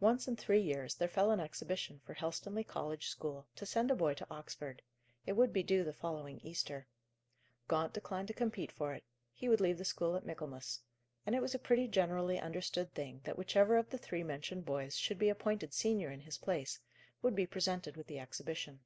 Once 0.00 0.26
in 0.26 0.34
three 0.34 0.62
years 0.62 0.94
there 0.94 1.06
fell 1.10 1.30
an 1.30 1.38
exhibition 1.38 2.00
for 2.06 2.14
Helstonleigh 2.14 2.66
College 2.66 3.08
school, 3.08 3.46
to 3.54 3.66
send 3.66 3.90
a 3.90 3.94
boy 3.94 4.14
to 4.14 4.26
Oxford. 4.30 4.80
It 5.26 5.34
would 5.34 5.52
be 5.52 5.62
due 5.62 5.84
the 5.84 5.92
following 5.92 6.40
Easter. 6.40 6.86
Gaunt 7.68 7.92
declined 7.92 8.28
to 8.28 8.32
compete 8.32 8.72
for 8.72 8.94
it; 8.94 9.04
he 9.30 9.50
would 9.50 9.60
leave 9.60 9.76
the 9.76 9.84
school 9.84 10.16
at 10.16 10.24
Michaelmas; 10.24 10.80
and 11.26 11.34
it 11.34 11.42
was 11.42 11.54
a 11.54 11.58
pretty 11.58 11.86
generally 11.86 12.38
understood 12.40 12.94
thing 12.94 13.20
that 13.24 13.36
whichever 13.36 13.76
of 13.76 13.90
the 13.90 13.98
three 13.98 14.22
mentioned 14.22 14.64
boys 14.64 14.96
should 14.96 15.18
be 15.18 15.28
appointed 15.28 15.74
senior 15.74 16.10
in 16.10 16.20
his 16.20 16.38
place, 16.38 16.80
would 17.20 17.34
be 17.36 17.44
presented 17.46 17.94
with 17.94 18.06
the 18.06 18.18
exhibition. 18.18 18.80